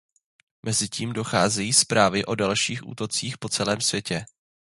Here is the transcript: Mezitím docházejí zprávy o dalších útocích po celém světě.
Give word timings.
Mezitím 0.65 1.13
docházejí 1.13 1.73
zprávy 1.73 2.25
o 2.25 2.35
dalších 2.35 2.87
útocích 2.87 3.37
po 3.37 3.49
celém 3.49 3.81
světě. 3.81 4.25